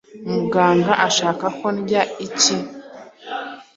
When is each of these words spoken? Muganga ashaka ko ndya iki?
Muganga 0.33 0.91
ashaka 1.07 1.45
ko 1.57 1.67
ndya 1.77 2.01
iki? 2.25 2.55